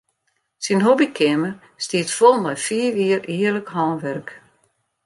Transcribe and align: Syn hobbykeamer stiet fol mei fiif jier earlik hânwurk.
Syn 0.65 0.83
hobbykeamer 0.85 1.53
stiet 1.83 2.11
fol 2.17 2.35
mei 2.43 2.57
fiif 2.65 2.95
jier 3.01 3.21
earlik 3.35 3.69
hânwurk. 3.75 4.29